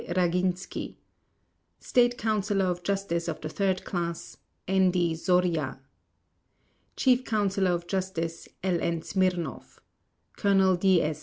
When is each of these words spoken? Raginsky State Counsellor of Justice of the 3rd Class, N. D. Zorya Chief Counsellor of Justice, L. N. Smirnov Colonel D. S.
Raginsky 0.09 0.95
State 1.79 2.17
Counsellor 2.17 2.65
of 2.65 2.81
Justice 2.81 3.27
of 3.27 3.39
the 3.39 3.49
3rd 3.49 3.83
Class, 3.83 4.37
N. 4.67 4.89
D. 4.89 5.13
Zorya 5.13 5.77
Chief 6.95 7.23
Counsellor 7.23 7.69
of 7.71 7.85
Justice, 7.85 8.49
L. 8.63 8.79
N. 8.81 9.01
Smirnov 9.03 9.77
Colonel 10.37 10.75
D. 10.75 11.03
S. 11.03 11.19